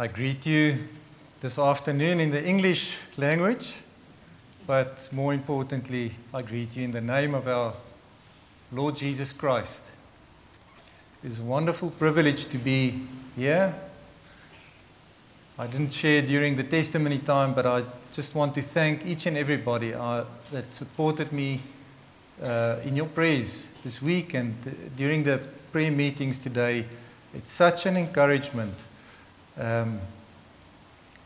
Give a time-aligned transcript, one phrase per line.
[0.00, 0.76] I greet you
[1.40, 3.74] this afternoon in the English language,
[4.64, 7.72] but more importantly, I greet you in the name of our
[8.70, 9.82] Lord Jesus Christ.
[11.24, 13.74] It's a wonderful privilege to be here.
[15.58, 19.36] I didn't share during the testimony time, but I just want to thank each and
[19.36, 20.22] everybody uh,
[20.52, 21.60] that supported me
[22.40, 25.38] uh, in your prayers this week and uh, during the
[25.72, 26.86] prayer meetings today.
[27.34, 28.84] It's such an encouragement
[29.58, 30.00] um,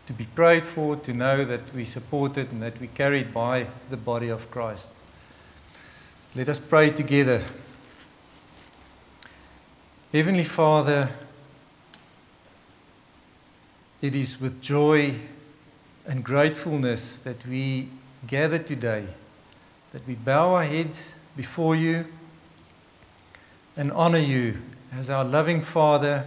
[0.06, 3.96] to be prayed for, to know that we supported and that we carried by the
[3.96, 4.94] body of Christ.
[6.34, 7.42] Let us pray together.
[10.12, 11.10] Heavenly Father,
[14.00, 15.14] it is with joy
[16.06, 17.88] and gratefulness that we
[18.26, 19.06] gather today,
[19.92, 22.06] that we bow our heads before you
[23.76, 24.60] and honor you
[24.92, 26.26] as our loving Father,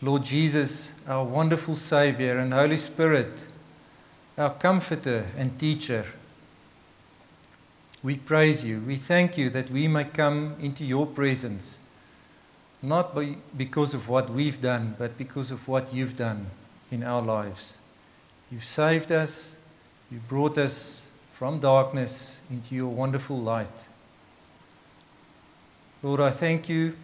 [0.00, 3.48] Lord Jesus, our wonderful Savior, and Holy Spirit,
[4.36, 6.06] our comforter and teacher.
[8.04, 8.80] We praise you.
[8.86, 11.80] We thank you that we may come into your presence,
[12.80, 16.46] not by, because of what we've done, but because of what you've done
[16.92, 17.78] in our lives.
[18.52, 19.58] You've saved us,
[20.12, 23.88] you brought us from darkness into your wonderful light.
[26.04, 26.96] Lord, I thank you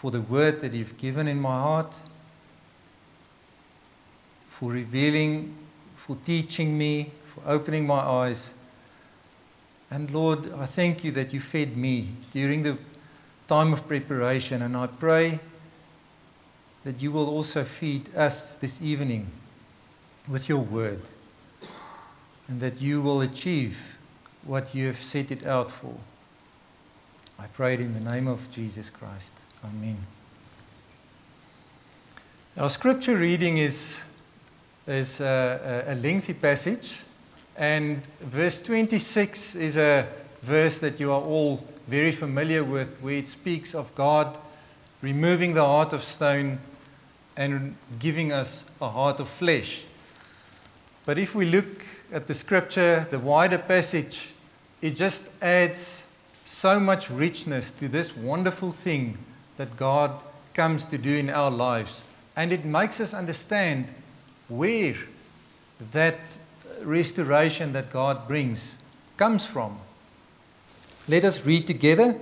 [0.00, 1.94] for the word that you've given in my heart,
[4.46, 5.54] for revealing,
[5.94, 8.54] for teaching me, for opening my eyes.
[9.90, 12.78] And Lord, I thank you that you fed me during the
[13.46, 15.38] time of preparation, and I pray
[16.82, 19.26] that you will also feed us this evening
[20.26, 21.10] with your word,
[22.48, 23.98] and that you will achieve
[24.44, 25.96] what you have set it out for.
[27.38, 29.34] I pray it in the name of Jesus Christ.
[29.62, 29.98] Amen.
[32.56, 34.02] Our scripture reading is,
[34.86, 37.02] is a, a lengthy passage,
[37.56, 40.08] and verse 26 is a
[40.40, 44.38] verse that you are all very familiar with, where it speaks of God
[45.02, 46.58] removing the heart of stone
[47.36, 49.84] and giving us a heart of flesh.
[51.04, 54.32] But if we look at the scripture, the wider passage,
[54.80, 56.06] it just adds
[56.44, 59.18] so much richness to this wonderful thing
[59.60, 60.22] that God
[60.54, 62.06] comes to do in our lives.
[62.34, 63.92] And it makes us understand
[64.48, 64.94] where
[65.92, 66.38] that
[66.82, 68.78] restoration that God brings
[69.18, 69.78] comes from.
[71.06, 72.18] Let us read together.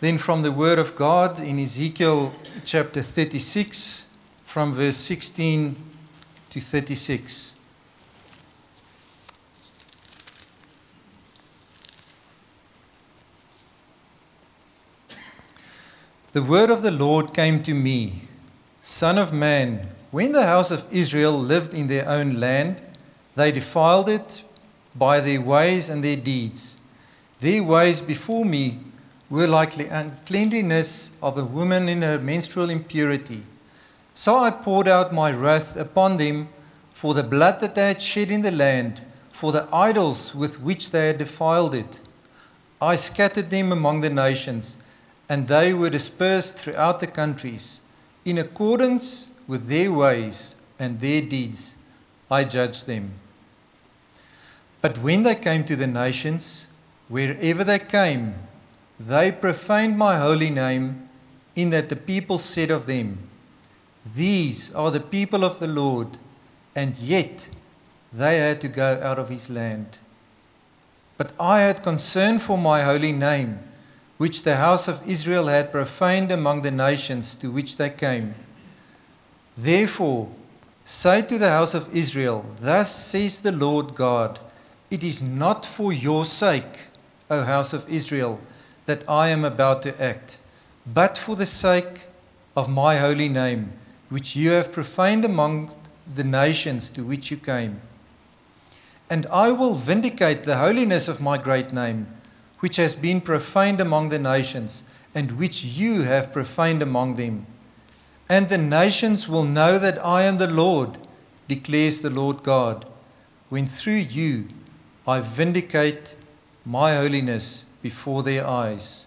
[0.00, 2.32] Then, from the Word of God in Ezekiel
[2.64, 4.06] chapter 36,
[4.42, 5.76] from verse 16
[6.48, 7.55] to 36.
[16.36, 18.28] The word of the Lord came to me
[18.82, 22.82] Son of man, when the house of Israel lived in their own land,
[23.34, 24.42] they defiled it
[24.94, 26.78] by their ways and their deeds.
[27.40, 28.80] Their ways before me
[29.30, 33.42] were like the uncleanliness of a woman in her menstrual impurity.
[34.12, 36.48] So I poured out my wrath upon them
[36.92, 39.00] for the blood that they had shed in the land,
[39.32, 42.02] for the idols with which they had defiled it.
[42.78, 44.76] I scattered them among the nations
[45.28, 47.80] and they were dispersed throughout the countries.
[48.24, 51.76] In accordance with their ways and their deeds,
[52.30, 53.14] I judged them.
[54.80, 56.68] But when they came to the nations,
[57.08, 58.34] wherever they came,
[58.98, 61.08] they profaned my holy name,
[61.54, 63.18] in that the people said of them,
[64.14, 66.18] These are the people of the Lord,
[66.74, 67.48] and yet
[68.12, 69.98] they had to go out of his land.
[71.16, 73.60] But I had concern for my holy name
[74.18, 78.34] which the house of Israel had profaned among the nations to which they came.
[79.56, 80.30] Therefore,
[80.84, 84.40] say to the house of Israel, Thus says the Lord God,
[84.90, 86.88] It is not for your sake,
[87.30, 88.40] O house of Israel,
[88.86, 90.38] that I am about to act,
[90.86, 92.06] but for the sake
[92.56, 93.72] of my holy name,
[94.08, 95.70] which you have profaned among
[96.14, 97.80] the nations to which you came.
[99.10, 102.06] And I will vindicate the holiness of my great name
[102.60, 107.46] which has been profaned among the nations, and which you have profaned among them.
[108.28, 110.98] And the nations will know that I am the Lord,
[111.48, 112.86] declares the Lord God,
[113.48, 114.48] when through you
[115.06, 116.16] I vindicate
[116.64, 119.06] my holiness before their eyes.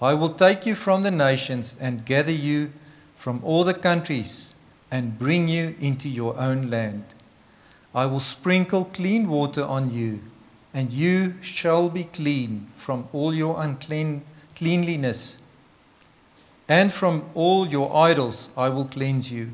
[0.00, 2.72] I will take you from the nations and gather you
[3.16, 4.54] from all the countries
[4.90, 7.14] and bring you into your own land.
[7.94, 10.20] I will sprinkle clean water on you
[10.74, 15.38] and you shall be clean from all your uncleanliness,
[16.68, 19.50] and from all your idols I will cleanse you.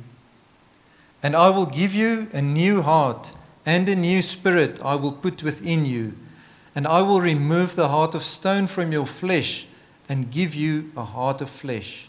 [1.22, 3.32] And I will give you a new heart,
[3.66, 6.14] and a new spirit I will put within you.
[6.74, 9.66] And I will remove the heart of stone from your flesh,
[10.08, 12.08] and give you a heart of flesh.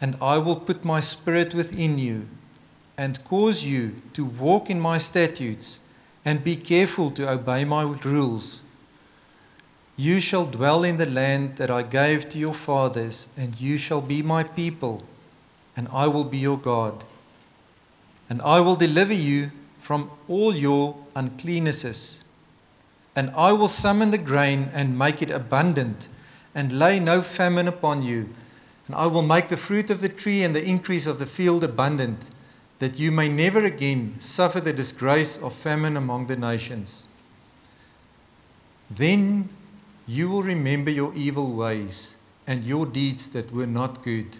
[0.00, 2.26] And I will put my spirit within you,
[2.96, 5.78] and cause you to walk in my statutes,
[6.28, 8.60] and be careful to obey my rules.
[9.96, 14.02] You shall dwell in the land that I gave to your fathers, and you shall
[14.02, 15.04] be my people,
[15.74, 17.04] and I will be your God.
[18.28, 22.24] And I will deliver you from all your uncleannesses.
[23.16, 26.10] And I will summon the grain and make it abundant,
[26.54, 28.28] and lay no famine upon you.
[28.86, 31.64] And I will make the fruit of the tree and the increase of the field
[31.64, 32.32] abundant,
[32.78, 37.06] that you may never again suffer the disgrace of famine among the nations.
[38.90, 39.48] Then
[40.06, 42.16] you will remember your evil ways
[42.46, 44.38] and your deeds that were not good,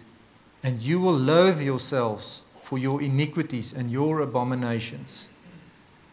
[0.62, 5.28] and you will loathe yourselves for your iniquities and your abominations.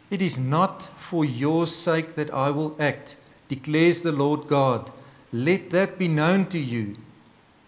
[0.10, 3.18] It is not for your sake that I will act,
[3.48, 4.92] declares the Lord God.
[5.31, 6.98] Let that be known to you.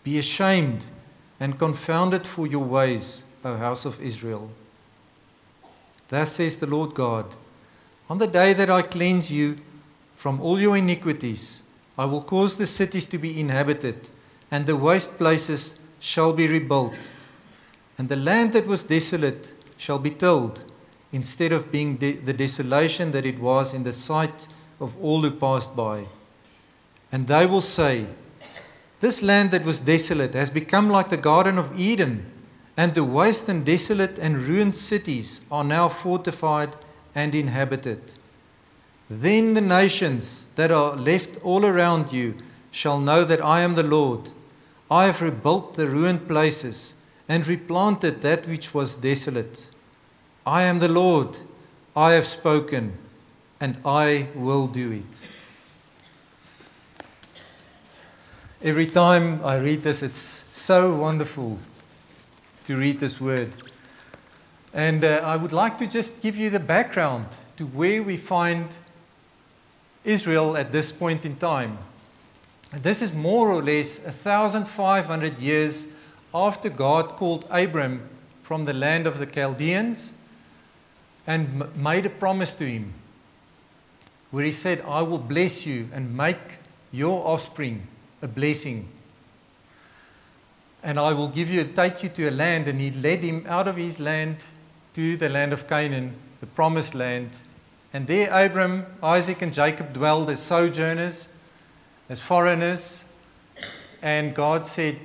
[0.04, 0.86] Be ashamed
[1.40, 4.50] and confounded for your ways, O house of Israel.
[6.10, 7.36] Thus says the Lord God
[8.10, 9.58] On the day that I cleanse you
[10.14, 11.64] from all your iniquities,
[11.98, 14.10] I will cause the cities to be inhabited,
[14.52, 17.12] and the waste places shall be rebuilt.
[17.98, 20.64] And the land that was desolate shall be tilled,
[21.12, 24.48] instead of being de- the desolation that it was in the sight
[24.80, 26.08] of all who passed by.
[27.12, 28.06] And they will say,
[29.00, 32.32] This land that was desolate has become like the Garden of Eden,
[32.78, 36.70] and the waste and desolate and ruined cities are now fortified
[37.16, 38.14] and inhabited.
[39.10, 42.36] Then the nations that are left all around you
[42.70, 44.30] shall know that I am the Lord.
[44.92, 46.94] I have rebuilt the ruined places
[47.28, 49.72] and replanted that which was desolate.
[50.46, 51.40] I am the Lord.
[51.96, 52.94] I have spoken,
[53.60, 55.28] and I will do it.
[58.62, 61.60] Every time I read this, it's so wonderful
[62.68, 63.56] to read this word.
[64.74, 68.78] And uh, I would like to just give you the background to where we find
[70.04, 71.78] Israel at this point in time.
[72.74, 75.88] And this is more or less 1,500 years
[76.34, 78.02] after God called Abram
[78.42, 80.16] from the land of the Chaldeans
[81.26, 82.94] and m- made a promise to him,
[84.32, 86.60] where he said, I will bless you and make
[86.92, 87.88] your offspring
[88.22, 88.90] a blessing.
[90.88, 92.70] And I will give you, take you to a land.
[92.70, 94.46] And he led him out of his land
[94.94, 97.40] to the land of Canaan, the promised land.
[97.92, 101.28] And there Abram, Isaac, and Jacob dwelled as sojourners,
[102.08, 103.04] as foreigners.
[104.02, 104.98] And God said,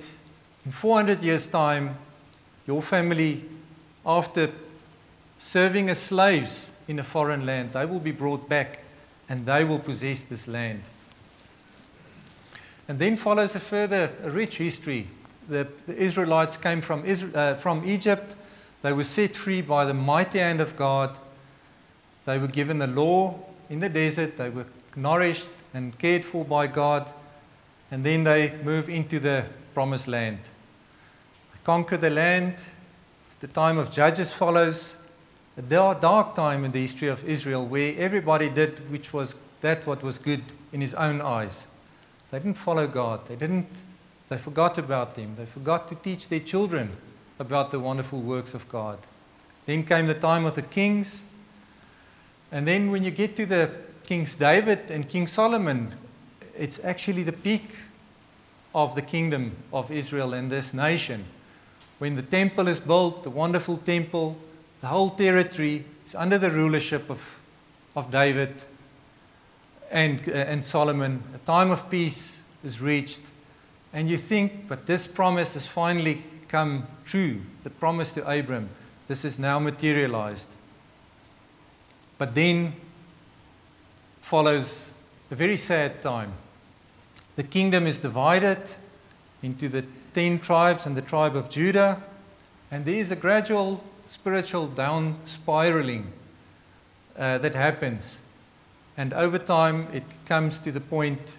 [0.64, 1.96] in 400 years' time,
[2.64, 3.42] your family,
[4.06, 4.52] after
[5.36, 8.84] serving as slaves in a foreign land, they will be brought back
[9.28, 10.82] and they will possess this land.
[12.86, 15.08] And then follows a further a rich history.
[15.48, 18.36] The, the Israelites came from, Israel, uh, from Egypt.
[18.82, 21.18] They were set free by the mighty hand of God.
[22.24, 24.36] They were given the law in the desert.
[24.36, 24.66] They were
[24.96, 27.10] nourished and cared for by God.
[27.90, 29.44] And then they move into the
[29.74, 30.38] promised land.
[31.64, 32.62] Conquer the land.
[33.40, 34.96] The time of Judges follows.
[35.56, 40.02] A dark time in the history of Israel where everybody did which was that what
[40.02, 41.68] was good in his own eyes.
[42.30, 43.26] They didn't follow God.
[43.26, 43.84] They didn't
[44.32, 45.34] they forgot about them.
[45.36, 46.96] They forgot to teach their children
[47.38, 48.98] about the wonderful works of God.
[49.66, 51.26] Then came the time of the kings.
[52.50, 53.70] And then when you get to the
[54.04, 55.94] Kings David and King Solomon,
[56.56, 57.74] it's actually the peak
[58.74, 61.26] of the kingdom of Israel and this nation.
[61.98, 64.38] When the temple is built, the wonderful temple,
[64.80, 67.38] the whole territory is under the rulership of,
[67.94, 68.64] of David
[69.90, 71.22] and, uh, and Solomon.
[71.34, 73.30] A time of peace is reached.
[73.92, 77.42] And you think, but this promise has finally come true.
[77.62, 78.70] The promise to Abram.
[79.06, 80.58] This is now materialized.
[82.18, 82.74] But then
[84.20, 84.92] follows
[85.30, 86.32] a very sad time.
[87.36, 88.76] The kingdom is divided
[89.42, 92.02] into the ten tribes and the tribe of Judah,
[92.70, 96.12] and there is a gradual spiritual down spiraling
[97.18, 98.20] uh, that happens.
[98.96, 101.38] And over time, it comes to the point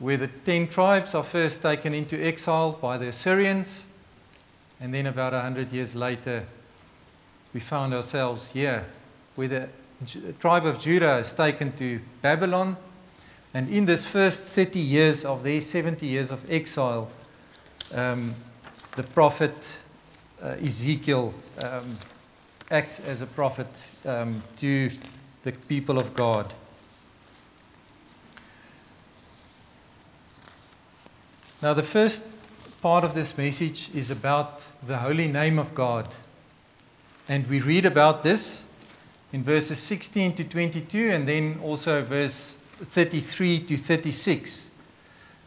[0.00, 3.86] where the ten tribes are first taken into exile by the Assyrians,
[4.80, 6.46] and then about a hundred years later,
[7.52, 8.86] we found ourselves here,
[9.36, 9.68] where the
[10.38, 12.76] tribe of Judah is taken to Babylon.
[13.52, 17.10] And in this first 30 years of their 70 years of exile,
[17.94, 18.34] um,
[18.96, 19.82] the prophet
[20.42, 21.98] uh, Ezekiel um,
[22.70, 23.66] acts as a prophet
[24.06, 24.88] um, to
[25.42, 26.54] the people of God.
[31.62, 32.24] Now, the first
[32.80, 36.14] part of this message is about the holy name of God.
[37.28, 38.66] And we read about this
[39.30, 44.70] in verses 16 to 22 and then also verse 33 to 36.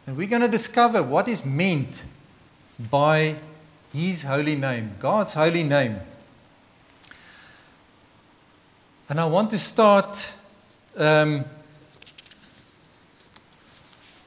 [0.06, 2.04] And we're going to discover what is meant
[2.78, 3.34] by
[3.92, 5.98] His holy name, God's holy name.
[9.08, 10.34] And I want to start
[10.96, 11.44] um,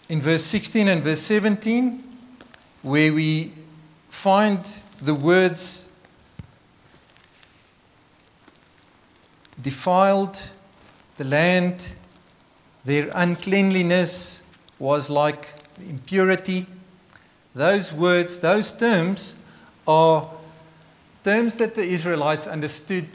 [0.10, 2.04] in verse 16 and verse 17,
[2.82, 3.52] where we
[4.10, 5.90] find the words
[9.62, 10.42] defiled
[11.18, 11.96] the land,
[12.86, 14.44] their uncleanliness
[14.80, 15.54] was like
[15.90, 16.68] impurity.
[17.54, 19.38] Those words, those terms
[19.88, 20.30] are
[21.24, 23.08] terms that the Israelites understood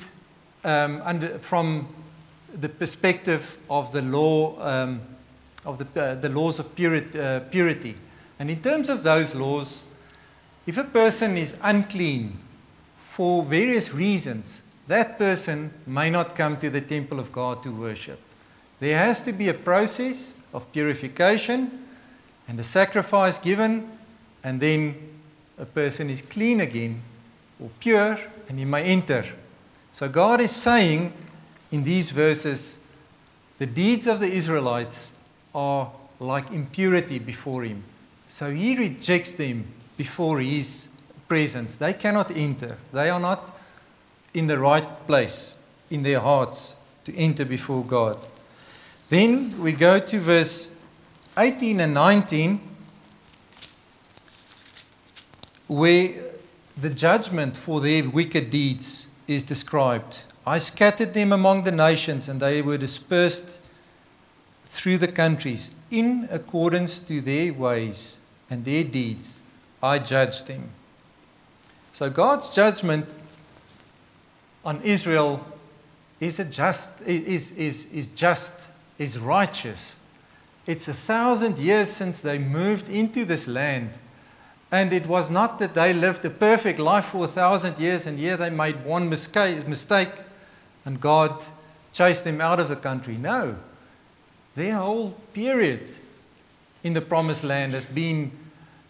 [0.65, 1.89] um, under, from
[2.53, 5.01] the perspective of the law um,
[5.65, 7.97] of the, uh, the laws of purity, uh, purity.
[8.39, 9.85] And in terms of those laws,
[10.67, 12.39] if a person is unclean
[12.97, 18.21] for various reasons, that person may not come to the temple of God to worship.
[18.81, 21.87] There has to be a process of purification
[22.49, 23.89] and a sacrifice given,
[24.43, 24.97] and then
[25.59, 27.03] a person is clean again
[27.61, 29.25] or pure and he may enter.
[29.91, 31.13] So God is saying
[31.71, 32.81] in these verses
[33.59, 35.12] the deeds of the Israelites
[35.55, 35.91] are
[36.21, 37.85] like impurity before Him.
[38.29, 39.67] So He rejects them
[39.97, 40.89] before His
[41.29, 41.77] presence.
[41.77, 43.57] They cannot enter, they are not
[44.35, 45.55] in the right place
[45.91, 48.19] in their hearts to enter before God.
[49.09, 50.71] Then we go to verse
[51.37, 52.61] 18 and 19,
[55.67, 56.11] where
[56.77, 60.25] the judgment for their wicked deeds is described.
[60.47, 63.62] I scattered them among the nations, and they were dispersed
[64.73, 69.43] through the countries in accordance to their ways and their deeds.
[69.83, 70.71] I judged them.
[71.93, 73.13] So God's judgment
[74.65, 75.47] on Israel
[76.21, 79.99] is a just is, is, is just, is righteous.
[80.67, 83.99] It's a thousand years since they moved into this land.
[84.71, 88.19] And it was not that they lived a perfect life for a thousand years and
[88.19, 90.13] here they made one mistake
[90.87, 91.45] and God
[91.93, 93.19] chased them out of the country.
[93.19, 93.59] No.
[94.55, 95.91] Their whole period
[96.83, 98.33] in the promised land has been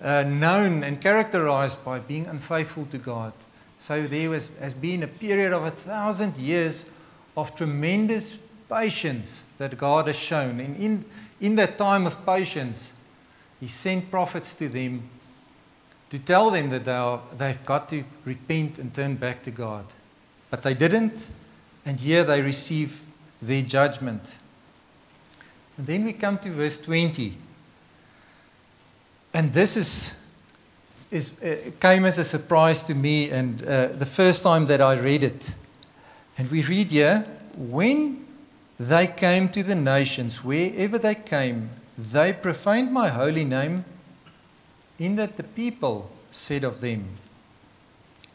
[0.02, 3.32] uh, known and characterized by being unfaithful to God.
[3.78, 6.86] So there was, has been a period of a thousand years
[7.36, 8.38] of tremendous
[8.68, 10.60] patience that God has shown.
[10.60, 11.04] And in,
[11.40, 12.92] in that time of patience,
[13.60, 15.08] He sent prophets to them
[16.10, 19.86] to tell them that they are, they've got to repent and turn back to God.
[20.50, 21.30] But they didn't,
[21.86, 23.02] and here they receive
[23.40, 24.38] their judgment.
[25.76, 27.36] And then we come to verse 20.
[29.34, 30.16] And this is,
[31.10, 34.98] is uh, came as a surprise to me, and uh, the first time that I
[34.98, 35.56] read it.
[36.36, 37.26] And we read here
[37.56, 38.26] when
[38.78, 43.84] they came to the nations, wherever they came, they profaned my holy name,
[44.98, 47.06] in that the people said of them,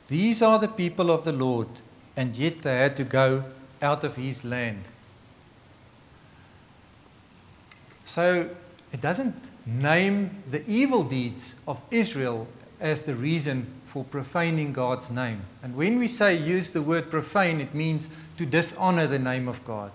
[0.08, 1.68] These are the people of the Lord,
[2.16, 3.44] and yet they had to go
[3.82, 4.90] out of his land.
[8.08, 8.50] So
[8.94, 9.36] it doesn't
[9.66, 12.48] name the evil deeds of Israel
[12.80, 15.42] as the reason for profaning God's name.
[15.62, 19.66] And when we say use the word profane, it means to dishonor the name of
[19.66, 19.92] God.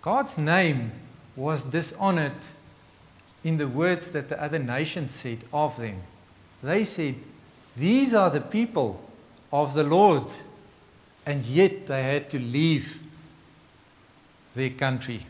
[0.00, 0.92] God's name
[1.36, 2.46] was dishonored
[3.44, 6.04] in the words that the other nations said of them.
[6.62, 7.16] They said,
[7.76, 9.04] These are the people
[9.52, 10.32] of the Lord,
[11.26, 13.02] and yet they had to leave
[14.54, 15.20] their country.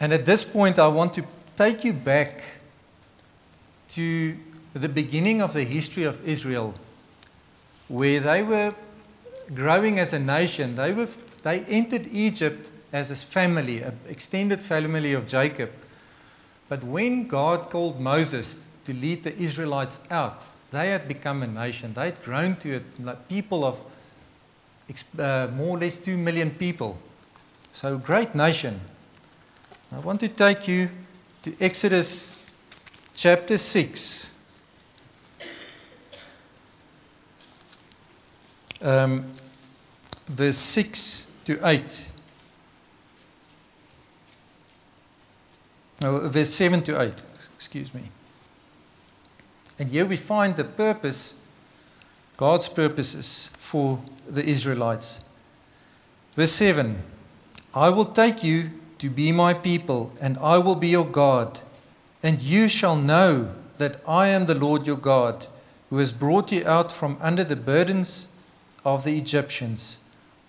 [0.00, 1.24] And at this point, I want to
[1.56, 2.42] take you back
[3.90, 4.36] to
[4.74, 6.74] the beginning of the history of Israel,
[7.88, 8.74] where they were
[9.54, 10.74] growing as a nation.
[10.74, 11.08] They, were,
[11.42, 15.70] they entered Egypt as a family, an extended family of Jacob.
[16.68, 21.94] But when God called Moses to lead the Israelites out, they had become a nation.
[21.94, 23.84] They had grown to a people of
[25.18, 26.98] uh, more or less 2 million people.
[27.72, 28.80] So, great nation.
[29.96, 30.90] I want to take you
[31.40, 32.36] to Exodus
[33.14, 34.30] chapter 6.
[38.82, 39.32] Um,
[40.26, 42.10] verse 6 to 8.
[46.02, 47.22] No, verse 7 to 8,
[47.54, 48.10] excuse me.
[49.78, 51.34] And here we find the purpose
[52.36, 55.24] God's purposes for the Israelites.
[56.34, 57.02] Verse 7
[57.74, 61.60] I will take you to be my people, and I will be your God,
[62.22, 65.46] and you shall know that I am the Lord your God,
[65.90, 68.28] who has brought you out from under the burdens
[68.84, 69.98] of the Egyptians.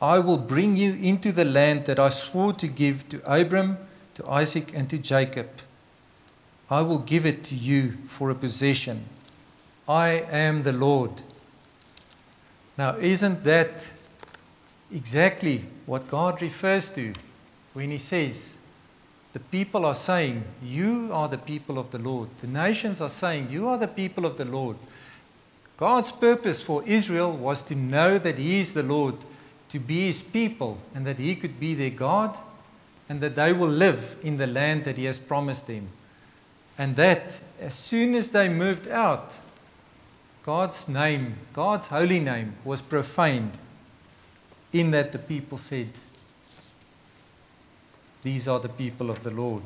[0.01, 3.77] I will bring you into the land that I swore to give to Abram,
[4.13, 5.49] to Isaac, and to Jacob.
[6.69, 9.05] I will give it to you for a possession.
[9.87, 11.21] I am the Lord.
[12.77, 13.93] Now, isn't that
[14.91, 17.13] exactly what God refers to
[17.77, 18.57] when He says,
[19.33, 22.29] The people are saying, You are the people of the Lord.
[22.41, 24.77] The nations are saying, You are the people of the Lord.
[25.77, 29.13] God's purpose for Israel was to know that He is the Lord,
[29.69, 32.39] to be His people, and that He could be their God,
[33.07, 35.89] and that they will live in the land that He has promised them.
[36.79, 39.37] And that as soon as they moved out,
[40.41, 43.59] God's name, God's holy name, was profaned,
[44.73, 45.91] in that the people said,
[48.23, 49.63] These are the people of the Lord.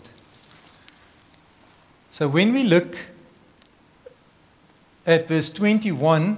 [2.09, 2.97] So when we look
[5.05, 6.37] at verse 21,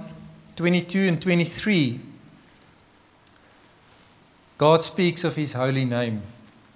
[0.56, 2.00] 22, and 23,
[4.56, 6.22] God speaks of his holy name.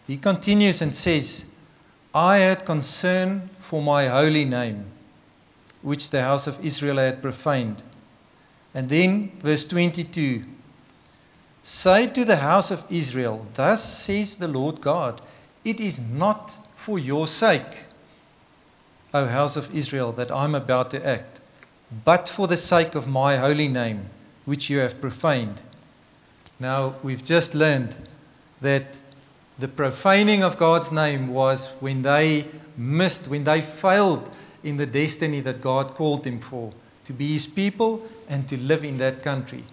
[0.07, 1.47] He continues and says,
[2.15, 4.87] I had concern for my holy name,
[5.83, 7.83] which the house of Israel had profaned.
[8.75, 10.45] And then, verse 22
[11.63, 15.21] Say to the house of Israel, Thus says the Lord God,
[15.65, 17.87] it is not for your sake,
[19.13, 21.41] O house of Israel, that I'm about to act,
[22.05, 24.07] but for the sake of my holy name,
[24.45, 25.63] which you have profaned.
[26.61, 27.97] Now, we've just learned
[28.61, 29.03] that
[29.59, 32.47] the profaning of God's name was when they
[32.77, 34.31] missed, when they failed
[34.63, 36.73] in the destiny that God called them for
[37.05, 39.65] to be His people and to live in that country.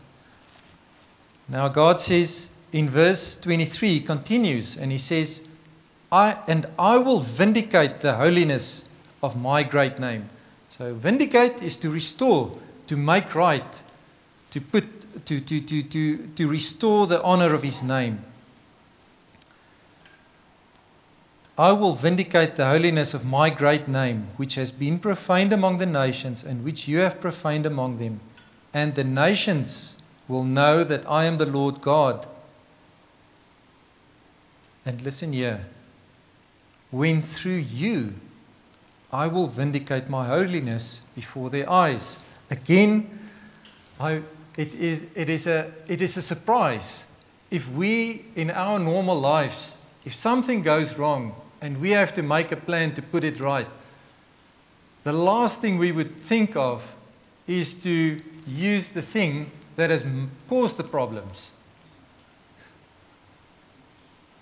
[1.47, 5.44] Now, God says in verse 23, he continues, and He says,
[6.15, 8.87] I, and I will vindicate the holiness
[9.21, 10.29] of my great name.
[10.69, 13.83] So, vindicate is to restore, to make right,
[14.51, 18.23] to, put, to, to, to, to, to restore the honor of His name.
[21.57, 25.85] I will vindicate the holiness of my great name, which has been profaned among the
[25.85, 28.21] nations, and which you have profaned among them.
[28.73, 29.99] And the nations
[30.29, 32.25] will know that I am the Lord God.
[34.85, 35.65] And listen here
[36.91, 38.13] when through you
[39.11, 42.19] I will vindicate my holiness before their eyes.
[42.49, 43.19] Again,
[43.99, 44.21] I,
[44.57, 47.07] it, is, it, is a, it is a surprise
[47.49, 52.51] if we, in our normal lives, if something goes wrong, and we have to make
[52.51, 53.67] a plan to put it right.
[55.03, 56.95] The last thing we would think of
[57.47, 60.05] is to use the thing that has
[60.49, 61.51] caused the problems.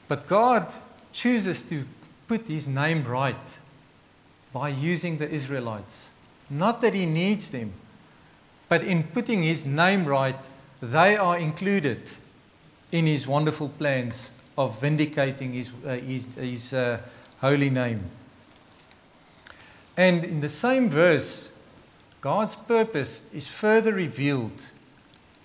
[0.08, 0.74] But God
[1.12, 1.86] chooses to
[2.34, 3.60] put his name right
[4.52, 6.12] by using the Israelites.
[6.50, 7.74] Not that he needs them,
[8.70, 10.50] but in putting his name right,
[10.82, 12.10] they are included
[12.92, 16.98] in his wonderful plans of vindicating his, uh, his, his uh,
[17.40, 18.02] holy name.
[19.96, 21.52] And in the same verse,
[22.20, 24.72] God's purpose is further revealed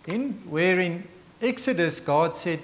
[0.07, 1.07] in where in
[1.43, 2.61] Exodus God said,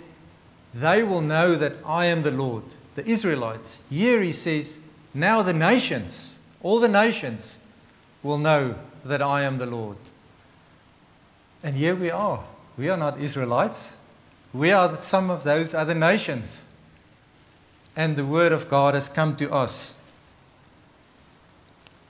[0.72, 3.80] They will know that I am the Lord, the Israelites.
[3.90, 4.80] Here he says,
[5.12, 7.58] Now the nations, all the nations,
[8.22, 9.98] will know that I am the Lord.
[11.62, 12.44] And here we are.
[12.76, 13.96] We are not Israelites.
[14.52, 16.66] We are some of those other nations.
[17.96, 19.94] And the Word of God has come to us.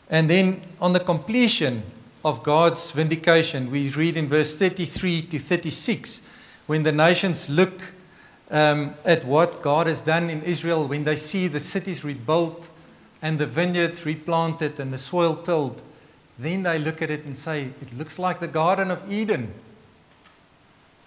[0.08, 1.82] And then on the completion
[2.24, 6.28] of God's vindication, we read in verse 33 to 36
[6.66, 7.94] when the nations look
[8.50, 12.70] um, at what God has done in Israel, when they see the cities rebuilt
[13.22, 15.82] and the vineyards replanted and the soil tilled,
[16.38, 19.54] then they look at it and say, It looks like the Garden of Eden.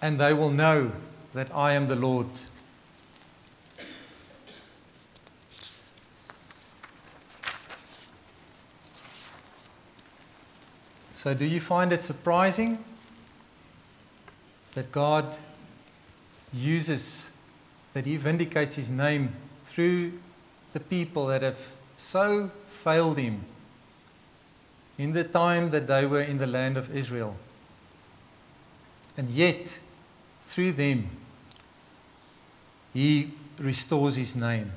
[0.00, 0.92] And they will know
[1.34, 2.28] that I am the Lord.
[11.14, 12.84] So, do you find it surprising
[14.74, 15.36] that God
[16.52, 17.30] uses,
[17.94, 20.12] that He vindicates His name through
[20.72, 23.44] the people that have so failed Him
[24.96, 27.36] in the time that they were in the land of Israel?
[29.16, 29.80] And yet,
[30.42, 31.10] through them,
[32.92, 34.72] he restores his name.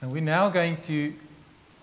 [0.00, 1.14] And we're now going to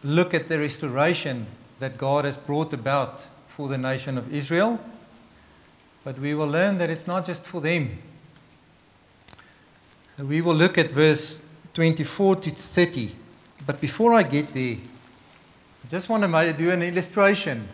[0.03, 1.47] look at the restoration
[1.79, 4.79] that God has brought about for the nation of Israel.
[6.03, 7.99] but we will learn that it's not just for them.
[10.21, 11.41] We will look at verse
[11.73, 13.11] 24 to 30.
[13.65, 17.67] But before I get there, I just want to do an illustration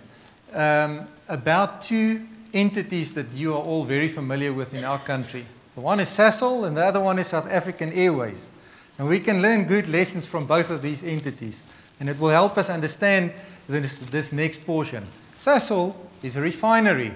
[0.54, 5.46] um, about two entities that you are all very familiar with in our country.
[5.74, 8.52] The one is Sasol, and the other one is South African Airways.
[8.98, 11.64] And we can learn good lessons from both of these entities.
[12.00, 13.34] And it will help us understand
[13.68, 15.04] this, this next portion.
[15.36, 17.12] Sasol is a refinery.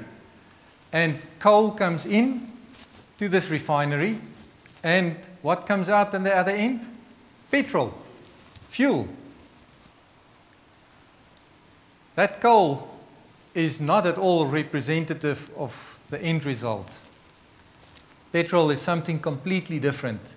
[0.92, 2.52] And coal comes in
[3.18, 4.18] to this refinery.
[4.84, 6.88] And what comes out on the other end?
[7.52, 7.94] Petrol,
[8.68, 9.08] fuel.
[12.16, 12.90] That coal
[13.54, 17.00] is not at all representative of the end result.
[18.32, 20.36] Petrol is something completely different.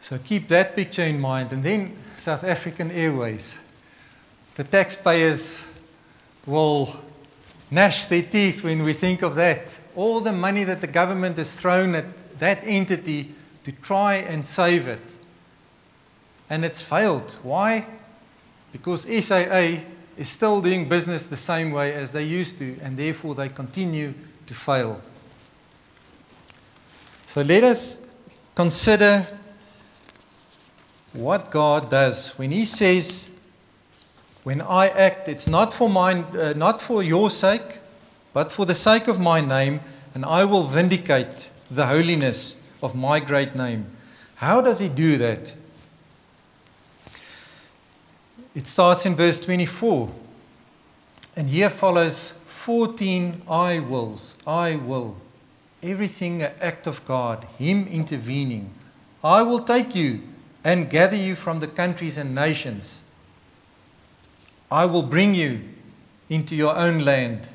[0.00, 1.52] So keep that picture in mind.
[1.52, 3.58] And then South African Airways.
[4.54, 5.66] The taxpayers
[6.46, 7.00] will
[7.70, 9.80] gnash their teeth when we think of that.
[9.94, 12.04] All the money that the government has thrown at
[12.40, 15.16] that entity to try and save it.
[16.48, 17.38] And it's failed.
[17.42, 17.86] Why?
[18.72, 19.84] Because SAA
[20.16, 24.14] is still doing business the same way as they used to, and therefore they continue
[24.46, 25.00] to fail.
[27.24, 28.00] So let us
[28.54, 29.26] consider
[31.12, 33.30] what God does when He says,
[34.42, 37.78] When I act, it's not for, mine, uh, not for your sake,
[38.32, 39.80] but for the sake of my name,
[40.14, 43.86] and I will vindicate the holiness of my great name.
[44.36, 45.56] How does He do that?
[48.54, 50.10] It starts in verse 24.
[51.36, 54.36] And here follows 14 I wills.
[54.46, 55.16] I will.
[55.82, 58.72] Everything an act of God, Him intervening.
[59.22, 60.22] I will take you
[60.64, 63.04] and gather you from the countries and nations.
[64.70, 65.62] I will bring you
[66.28, 67.48] into your own land.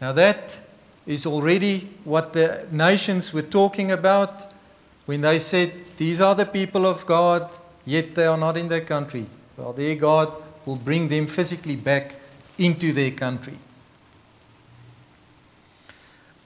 [0.00, 0.62] Now, that
[1.06, 4.46] is already what the nations were talking about
[5.06, 8.80] when they said, These are the people of God, yet they are not in their
[8.80, 9.26] country.
[9.56, 10.32] Well, their God
[10.64, 12.16] will bring them physically back
[12.58, 13.58] into their country.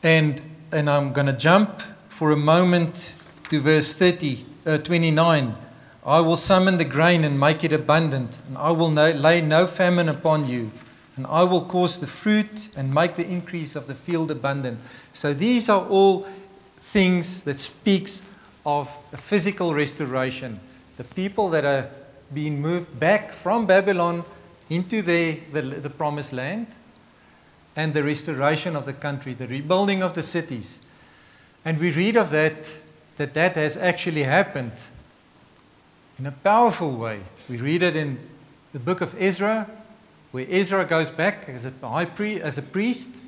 [0.02, 0.40] And,
[0.72, 3.14] and I'm going to jump for a moment
[3.48, 5.54] to verse 30, uh, 29.
[6.04, 9.66] I will summon the grain and make it abundant, and I will no, lay no
[9.66, 10.70] famine upon you,
[11.18, 14.78] and I will cause the fruit and make the increase of the field abundant.
[15.12, 16.26] So these are all
[16.76, 18.24] things that speaks
[18.64, 20.60] of a physical restoration.
[20.96, 21.92] The people that have
[22.32, 24.24] been moved back from Babylon
[24.70, 26.68] into the, the, the promised land
[27.74, 30.80] and the restoration of the country, the rebuilding of the cities.
[31.64, 32.80] And we read of that,
[33.16, 34.80] that that has actually happened
[36.18, 37.20] in a powerful way.
[37.48, 38.18] We read it in
[38.72, 39.68] the book of Ezra,
[40.30, 43.22] where Ezra goes back as a, high priest, as a priest,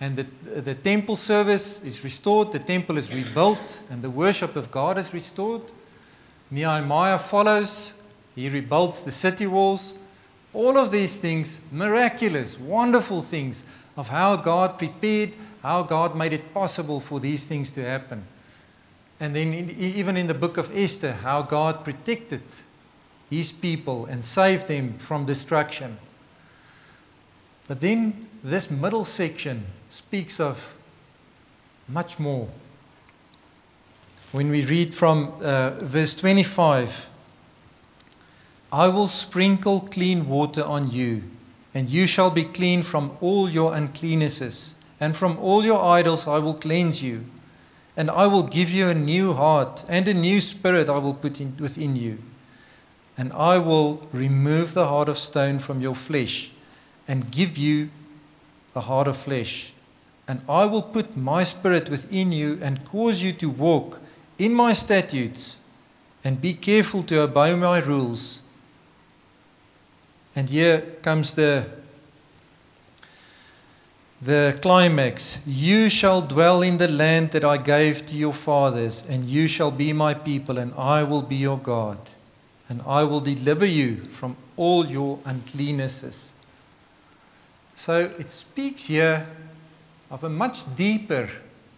[0.00, 0.24] and the,
[0.60, 5.14] the temple service is restored, the temple is rebuilt, and the worship of God is
[5.14, 5.62] restored.
[6.50, 7.94] Nehemiah follows,
[8.34, 9.94] he rebuilds the city walls.
[10.52, 13.64] All of these things, miraculous, wonderful things
[13.96, 18.24] of how God prepared, how God made it possible for these things to happen.
[19.20, 22.42] And then, in, even in the book of Esther, how God protected
[23.30, 25.98] his people and saved them from destruction.
[27.72, 30.76] But then, this middle section speaks of
[31.88, 32.48] much more.
[34.30, 37.08] When we read from uh, verse 25,
[38.70, 41.22] I will sprinkle clean water on you,
[41.72, 46.40] and you shall be clean from all your uncleannesses, and from all your idols I
[46.40, 47.24] will cleanse you.
[47.96, 51.40] And I will give you a new heart, and a new spirit I will put
[51.40, 52.18] in, within you.
[53.16, 56.51] And I will remove the heart of stone from your flesh,
[57.08, 57.90] and give you
[58.74, 59.72] a heart of flesh.
[60.28, 64.00] And I will put my spirit within you, and cause you to walk
[64.38, 65.60] in my statutes,
[66.24, 68.42] and be careful to obey my rules.
[70.34, 71.66] And here comes the
[74.22, 75.42] the climax.
[75.44, 79.72] You shall dwell in the land that I gave to your fathers and you shall
[79.72, 81.98] be my people and I will be your God.
[82.68, 86.34] And I will deliver you from all your uncleannesses
[87.74, 89.26] so it speaks here
[90.10, 91.28] of a much deeper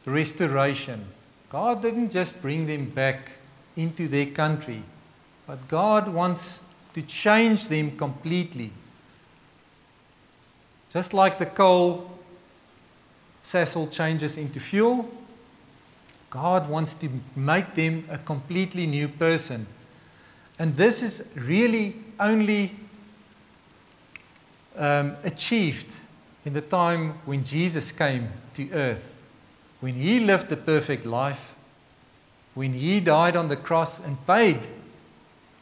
[0.04, 1.06] restoration
[1.48, 3.32] God didn't just bring them back
[3.76, 4.82] into their country
[5.46, 6.62] but God wants
[6.94, 8.70] to change them completely.
[10.88, 12.10] Just like the coal
[13.42, 15.10] Sasol changes into fuel,
[16.30, 19.66] God wants to make them a completely new person.
[20.58, 22.74] And this is really only
[24.76, 25.96] um, achieved
[26.44, 29.20] in the time when Jesus came to earth,
[29.80, 31.56] when he lived the perfect life,
[32.54, 34.66] when he died on the cross and paid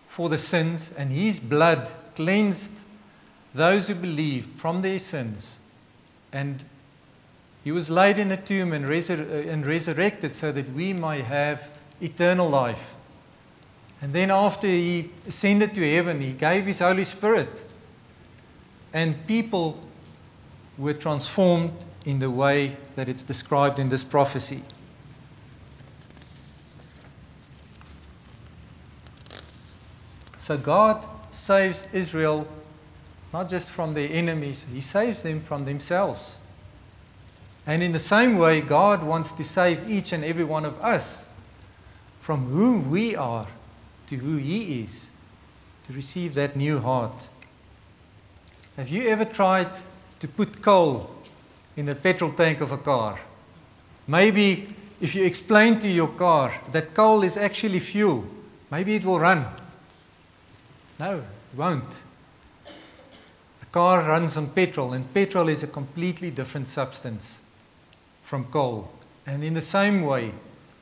[0.06, 2.80] for the sins, and his blood cleansed
[3.54, 5.60] those who believed from their sins.
[6.32, 6.64] And
[7.64, 11.78] he was laid in a tomb and, resur- and resurrected so that we might have
[12.00, 12.94] eternal life.
[14.00, 17.64] And then, after he ascended to heaven, he gave his Holy Spirit.
[18.92, 19.80] And people
[20.76, 24.62] were transformed in the way that it's described in this prophecy.
[30.38, 32.48] So, God saves Israel
[33.32, 36.38] not just from their enemies, He saves them from themselves.
[37.66, 41.24] And in the same way, God wants to save each and every one of us
[42.20, 43.46] from who we are
[44.06, 45.12] to who He is,
[45.84, 47.30] to receive that new heart.
[48.76, 49.70] Have you ever tried
[50.20, 51.10] to put coal
[51.76, 53.18] in the petrol tank of a car?
[54.06, 54.66] Maybe
[55.00, 58.24] if you explain to your car that coal is actually fuel,
[58.70, 59.44] maybe it will run.
[60.98, 62.02] No, it won't.
[63.60, 67.42] A car runs on petrol, and petrol is a completely different substance
[68.22, 68.90] from coal.
[69.26, 70.32] And in the same way,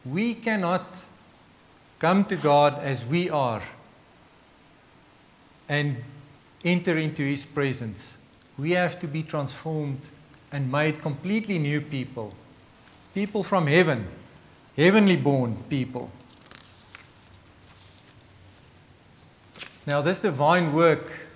[0.05, 1.07] we cannot
[1.99, 3.63] come to God as we are
[5.69, 5.97] and
[6.65, 8.19] enter into His presence.
[8.59, 10.09] We have to be transformed
[10.53, 12.35] and made completely new people.
[13.15, 14.07] People from heaven,
[14.77, 16.11] heavenly born people.
[19.87, 21.27] Now, this divine work,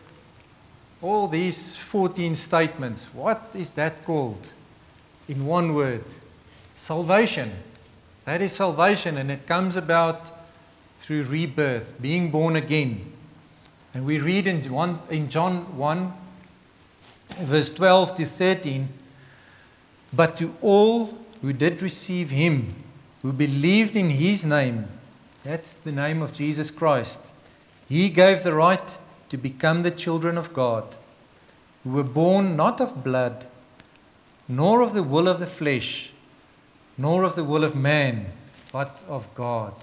[1.00, 4.52] all these 14 statements, what is that called?
[5.26, 6.04] In one word
[6.74, 7.50] salvation.
[8.26, 10.30] That is salvation, and it comes about
[10.96, 13.13] through rebirth, being born again.
[13.94, 16.12] And we read in, one, in John 1,
[17.38, 18.88] verse 12 to 13
[20.12, 22.74] But to all who did receive him,
[23.22, 24.88] who believed in his name,
[25.44, 27.32] that's the name of Jesus Christ,
[27.88, 30.96] he gave the right to become the children of God,
[31.84, 33.46] who were born not of blood,
[34.48, 36.12] nor of the will of the flesh,
[36.98, 38.26] nor of the will of man,
[38.72, 39.74] but of God.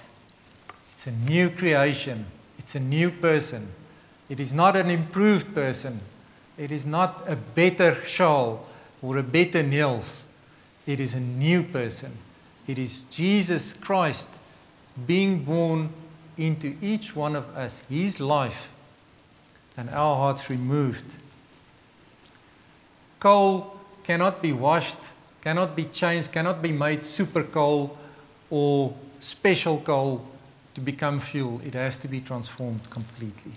[0.92, 2.26] It's a new creation,
[2.58, 3.72] it's a new person.
[4.32, 6.00] It is not an improved person,
[6.58, 8.60] it is not a better Shaul
[9.02, 10.26] or a better Niels.
[10.88, 12.18] It is a new person.
[12.66, 14.40] It is Jesus Christ
[15.06, 15.90] being born
[16.38, 18.72] into each one of us, his life,
[19.76, 21.18] and our hearts removed.
[23.20, 27.98] Coal cannot be washed, cannot be changed, cannot be made super coal
[28.50, 30.26] or special coal
[30.74, 31.60] to become fuel.
[31.66, 33.52] It has to be transformed completely.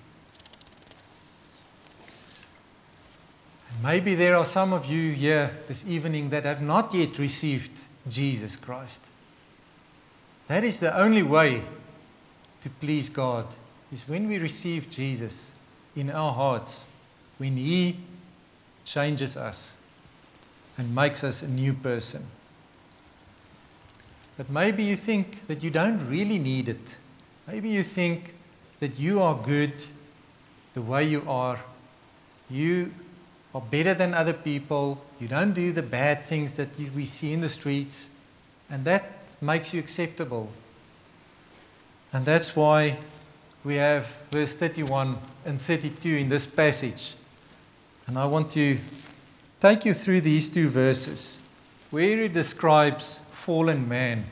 [3.83, 8.57] Maybe there are some of you here this evening that have not yet received Jesus
[8.57, 9.09] Christ.
[10.47, 11.63] That is the only way
[12.61, 13.47] to please God
[13.93, 15.53] is when we receive Jesus
[15.97, 16.89] in our hearts,
[17.39, 17.99] when He
[18.85, 19.79] changes us
[20.77, 22.27] and makes us a new person.
[24.37, 26.99] But maybe you think that you don't really need it.
[27.47, 28.35] Maybe you think
[28.81, 29.85] that you are good
[30.75, 31.61] the way you are.
[32.51, 32.93] You
[33.55, 35.05] are better than other people.
[35.21, 38.11] You don't do the bad things that we see in the streets.
[38.69, 39.05] And that
[39.41, 40.51] makes you acceptable
[42.15, 42.97] and that's why
[43.65, 47.17] we have verse 31 and 32 in this passage.
[48.07, 48.79] And I want to
[49.59, 51.41] take you through these two verses
[51.91, 54.27] where he describes fallen man,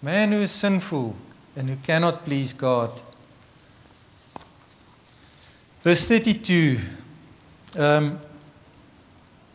[0.00, 1.14] man who is sinful
[1.54, 3.02] and who cannot please God.
[5.82, 6.78] Verse 32,
[7.78, 8.18] um,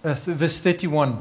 [0.04, 1.18] uh, verse 31.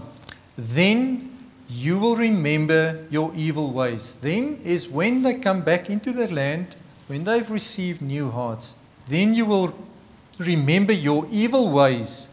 [0.56, 1.36] Then
[1.68, 4.14] you will remember your evil ways.
[4.20, 8.76] Then is when they come back into the land, when they've received new hearts,
[9.08, 9.74] then you will
[10.38, 12.30] remember your evil ways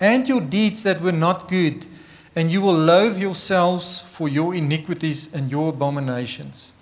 [0.00, 1.86] and your deeds that were not good,
[2.34, 6.74] and you will loathe yourselves for your iniquities and your abominations.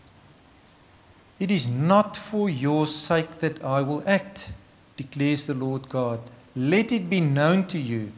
[1.38, 4.52] It is not for your sake that I will act,
[4.96, 6.20] declares the Lord God.
[6.57, 8.12] Let it be known to you.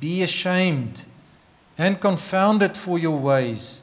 [0.00, 1.06] Be ashamed
[1.78, 3.82] and confounded for your ways,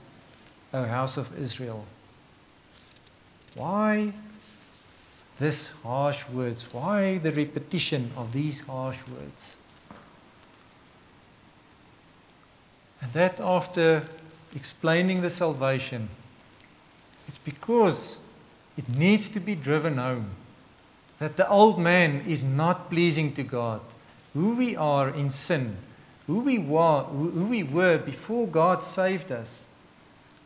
[0.73, 1.86] O house of Israel.
[3.56, 4.13] Why
[5.39, 6.73] this harsh words?
[6.73, 9.56] Why the repetition of these harsh words?
[13.02, 14.04] And that after
[14.56, 16.10] explaining the salvation,
[17.28, 18.19] it's because
[18.78, 20.32] it needs to be driven home
[21.19, 23.82] that the old man is not pleasing to God.
[24.34, 25.78] Who we are in sin
[26.28, 29.66] who we were, who we were before God saved us,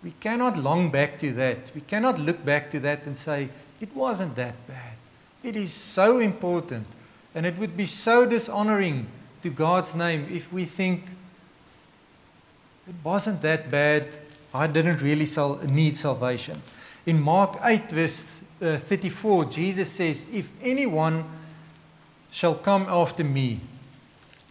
[0.03, 1.71] we cannot long back to that.
[1.75, 4.97] We cannot look back to that and say, it wasn't that bad.
[5.43, 6.87] It is so important.
[7.35, 9.07] And it would be so dishonoring
[9.41, 11.05] to God's name if we think
[12.87, 14.17] it wasn't that bad.
[14.53, 15.27] I didn't really
[15.67, 16.61] need salvation.
[17.05, 21.25] In Mark 8, verse uh, 34, Jesus says, If anyone
[22.31, 23.59] shall come after me,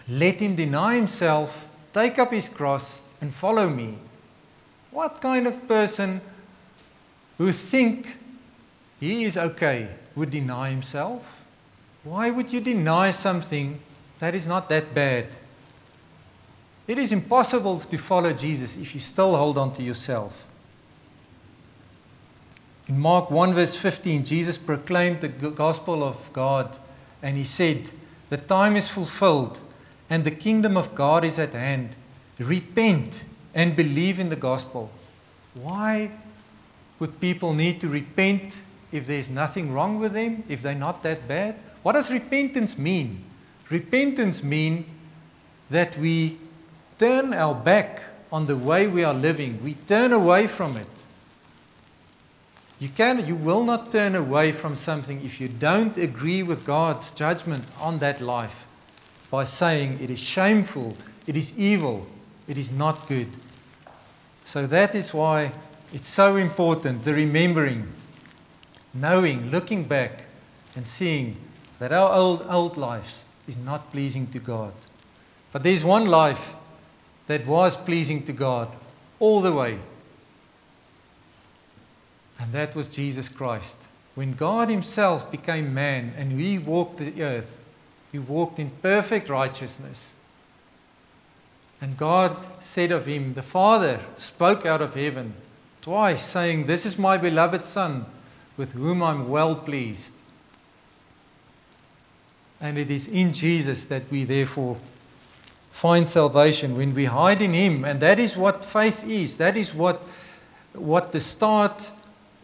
[0.09, 3.99] let him deny himself, take up his cross, and follow me.
[4.91, 6.21] What kind of person
[7.39, 8.19] who think
[9.01, 11.45] he is okay would deny himself?
[12.05, 13.81] Why would you deny something
[14.21, 15.37] that is not that bad?
[16.87, 20.47] It is impossible to follow Jesus if you still hold on to yourself.
[22.87, 26.79] In Mark 1, verse 15, Jesus proclaimed the gospel of God
[27.21, 27.91] and he said,
[28.29, 29.59] The time is fulfilled
[30.09, 31.97] and the kingdom of God is at hand.
[32.39, 34.91] Repent and believe in the gospel.
[35.55, 36.11] Why
[36.99, 41.27] would people need to repent if there's nothing wrong with them, if they're not that
[41.27, 41.57] bad?
[41.83, 43.25] What does repentance mean?
[43.71, 44.87] Repentance means
[45.71, 46.39] that we
[46.99, 49.63] turn our back on the way we are living.
[49.63, 50.87] We turn away from it.
[52.79, 57.11] You can you will not turn away from something if you don't agree with God's
[57.11, 58.67] judgment on that life
[59.31, 62.07] by saying it is shameful, it is evil,
[62.47, 63.37] it is not good.
[64.45, 65.53] So that is why
[65.93, 67.89] it's so important the remembering,
[68.95, 70.25] knowing, looking back
[70.75, 71.37] and seeing
[71.79, 74.73] that our old old lives is not pleasing to God.
[75.53, 76.55] But there's one life
[77.27, 78.77] that was pleasing to God
[79.19, 79.79] all the way.
[82.39, 83.87] And that was Jesus Christ.
[84.15, 87.63] When God Himself became man and He walked the earth,
[88.17, 90.15] He walked in perfect righteousness.
[91.83, 95.35] And God said of Him, the Father spoke out of heaven
[95.83, 98.07] twice, saying, This is my beloved Son,
[98.57, 100.15] with whom I'm well pleased.
[102.59, 104.79] And it is in Jesus that we therefore
[105.71, 107.85] find salvation when we hide in Him.
[107.85, 109.37] And that is what faith is.
[109.37, 110.03] That is what,
[110.73, 111.91] what the start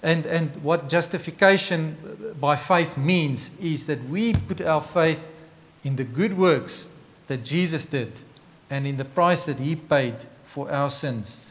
[0.03, 5.39] and, and what justification by faith means is that we put our faith
[5.85, 6.89] in the good works
[7.27, 8.21] that Jesus did
[8.71, 10.15] and in the price that He paid
[10.45, 11.45] for our sins.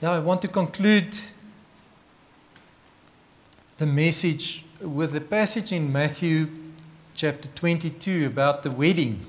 [0.00, 1.16] Yeah, I want to conclude
[3.78, 6.48] the message with the passage in Matthew
[7.14, 9.24] chapter 22 about the wedding.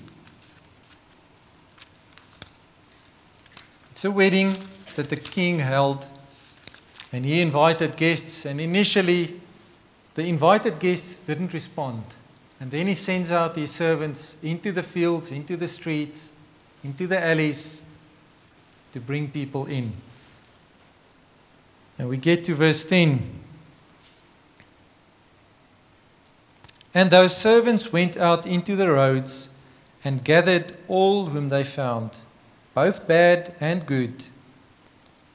[3.92, 4.56] It's a wedding
[4.96, 6.08] that the king held,
[7.12, 9.40] and he invited guests, and initially
[10.16, 12.04] the invited guests didn't respond.
[12.60, 16.32] And then he sends out his servants into the fields, into the streets,
[16.84, 17.84] into the alleys
[18.94, 19.92] to bring people in.
[21.98, 23.22] And we get to verse 10.
[26.94, 29.50] And those servants went out into the roads
[30.04, 32.20] and gathered all whom they found,
[32.74, 34.26] both bad and good.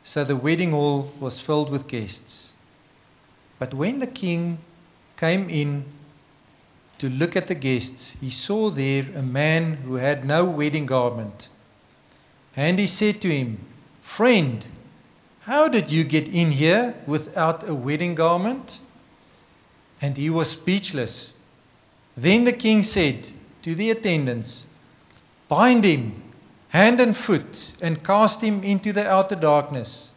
[0.02, 2.56] So the wedding hall was filled with guests.
[3.58, 4.58] But when the king
[5.16, 5.84] came in
[6.98, 11.48] to look at the guests, he saw there a man who had no wedding garment.
[12.56, 13.58] And he said to him,
[14.02, 14.64] Friend,
[15.40, 18.80] how did you get in here without a wedding garment?
[20.00, 21.32] And he was speechless.
[22.16, 23.28] Then the king said
[23.62, 24.66] to the attendants,
[25.48, 26.22] Bind him
[26.70, 30.14] hand and foot and cast him into the outer darkness.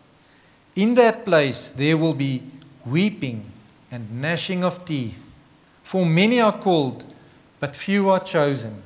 [0.76, 2.44] In that place there will be
[2.86, 3.52] weeping
[3.92, 5.36] and gnashing of teeth,
[5.84, 7.06] for many are called,
[7.60, 8.82] but few are chosen.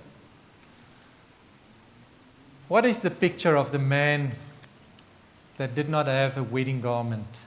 [2.68, 4.34] What is the picture of the man
[5.58, 7.46] that did not have a wedding garment?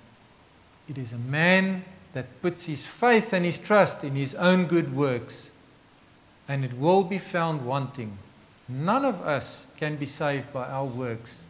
[0.89, 4.95] It is a man that puts his faith and his trust in his own good
[4.95, 5.53] works,
[6.49, 8.19] and it will be found wanting.
[8.71, 11.45] None of us can be saved by our works,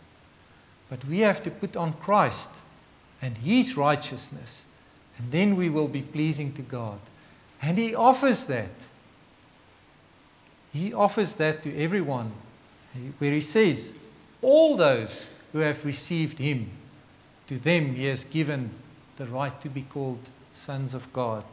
[0.88, 2.62] but we have to put on Christ
[3.20, 4.64] and his righteousness,
[5.18, 6.98] and then we will be pleasing to God.
[7.60, 8.86] And he offers that.
[10.72, 12.32] He offers that to everyone,
[13.18, 13.94] where he says,
[14.40, 16.70] All those who have received him,
[17.48, 18.70] to them he has given
[19.16, 21.44] the right to be called sons of God.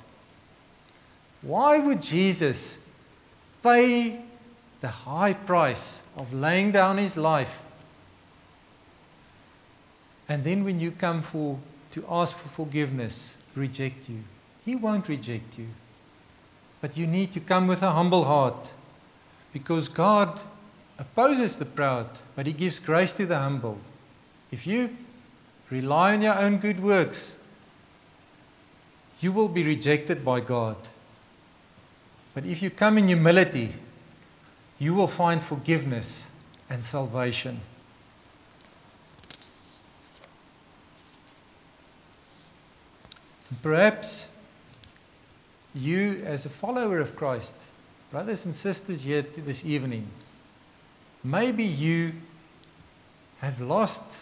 [1.42, 2.80] Why would Jesus
[3.62, 4.22] pay
[4.82, 7.62] the high price of laying down his life?
[10.30, 11.60] And then when you come for
[11.92, 14.24] to ask for forgiveness, reject you.
[14.66, 15.68] He won't reject you.
[16.82, 18.74] But you need to come with a humble heart
[19.54, 20.42] because God
[21.00, 23.80] opposes the proud, but He gives grace to the humble.
[24.52, 24.96] If you
[25.70, 27.40] rely on your own good works,
[29.20, 30.78] you will be rejected by God.
[32.34, 33.74] But if you come in humility,
[34.80, 36.30] you will find forgiveness
[36.70, 37.62] and salvation.
[43.62, 44.30] Perhaps
[45.74, 47.68] you, as a follower of Christ,
[48.12, 50.08] brothers and sisters here this evening,
[51.24, 52.14] maybe you
[53.40, 54.22] have lost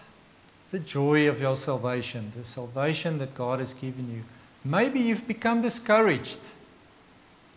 [0.72, 4.24] the joy of your salvation, the salvation that God has given you.
[4.64, 6.39] Maybe you've become discouraged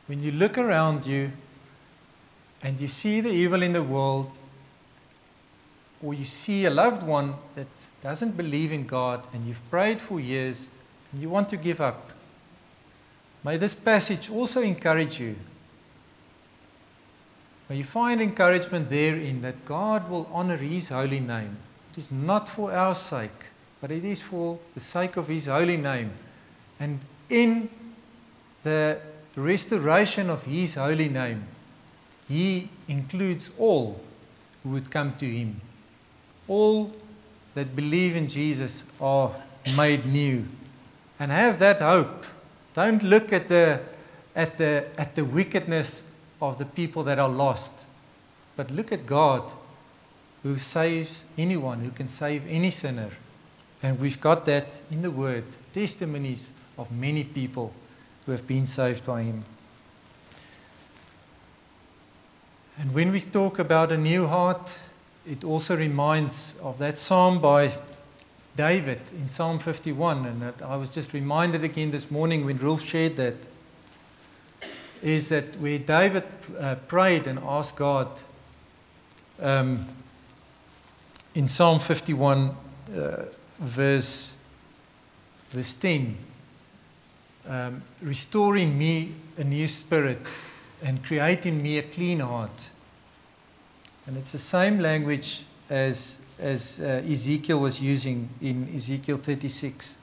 [0.06, 1.32] when you look around you
[2.62, 4.30] and you see the evil in the world,
[6.02, 7.66] or you see a loved one that
[8.00, 10.70] doesn't believe in God and you've prayed for years
[11.12, 12.12] and you want to give up.
[13.44, 15.36] May this passage also encourage you.
[17.68, 21.56] May you find encouragement therein that God will honor His holy name.
[21.90, 23.50] It is not for our sake,
[23.80, 26.12] but it is for the sake of His holy name.
[26.80, 27.68] And in
[28.62, 28.98] the
[29.36, 31.44] restoration of His holy name,
[32.28, 34.00] He includes all
[34.62, 35.60] who would come to Him.
[36.46, 36.92] All
[37.54, 39.32] that believe in Jesus are
[39.76, 40.44] made new
[41.18, 42.24] and have that hope.
[42.74, 43.80] Don't look at the,
[44.36, 46.04] at the, at the wickedness
[46.40, 47.86] of the people that are lost,
[48.56, 49.52] but look at God
[50.42, 53.10] who saves anyone, who can save any sinner.
[53.82, 57.72] And we've got that in the Word testimonies of many people
[58.26, 59.44] who have been saved by Him.
[62.80, 64.78] And when we talk about a new heart,
[65.26, 67.72] it also reminds of that psalm by
[68.54, 73.16] David in Psalm 51, and I was just reminded again this morning when Rolf shared
[73.16, 73.48] that,
[75.02, 76.22] is that where David
[76.56, 78.20] uh, prayed and asked God
[79.40, 79.88] um,
[81.34, 82.50] in Psalm 51,
[82.96, 83.24] uh,
[83.56, 84.36] verse,
[85.50, 86.16] verse 10,
[87.48, 90.20] um, restoring me a new spirit
[90.82, 92.70] and creating me a clean heart.
[94.06, 99.98] And it's the same language as as uh, Ezekiel was using in Ezekiel 36.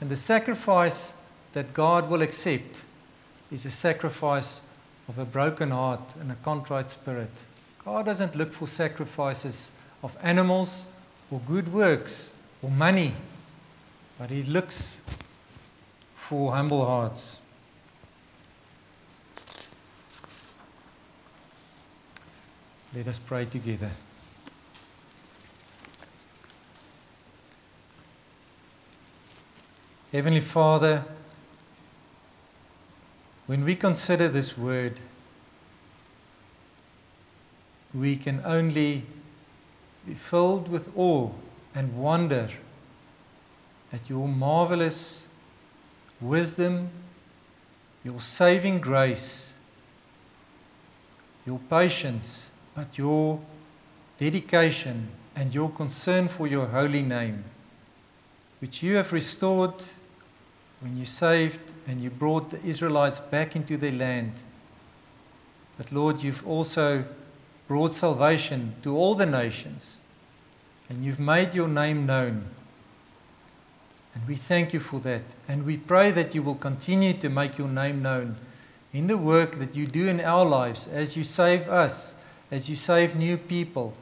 [0.00, 1.14] And the sacrifice
[1.52, 2.84] that God will accept
[3.50, 4.62] is a sacrifice
[5.08, 7.44] of a broken heart and a contrite spirit.
[7.84, 10.86] God doesn't look for sacrifices of animals
[11.30, 13.14] or good works or money,
[14.18, 15.02] but He looks
[16.14, 17.40] for humble hearts.
[22.94, 23.90] Let us pray together.
[30.12, 31.04] Heavenly Father,
[33.46, 35.00] when we consider this word,
[37.92, 39.04] we can only
[40.06, 41.30] be filled with awe
[41.74, 42.48] and wonder
[43.92, 45.28] at your marvelous
[46.20, 46.90] wisdom,
[48.04, 49.58] your saving grace,
[51.46, 53.40] your patience, but your
[54.18, 57.42] dedication and your concern for your holy name,
[58.60, 59.82] which you have restored
[60.80, 64.42] when you saved and you brought the Israelites back into their land.
[65.78, 67.04] But Lord, you've also
[67.66, 70.00] brought salvation to all the nations,
[70.88, 72.44] and you've made your name known.
[74.14, 75.22] And we thank you for that.
[75.48, 78.36] And we pray that you will continue to make your name known
[78.92, 82.14] in the work that you do in our lives as you save us,
[82.50, 83.94] as you save new people,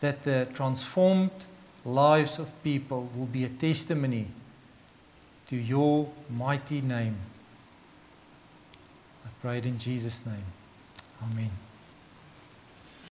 [0.00, 1.46] that the transformed
[1.84, 4.28] lives of people will be a testimony
[5.46, 7.16] to your mighty name.
[9.24, 10.44] I pray it in Jesus' name.
[11.22, 11.50] Amen.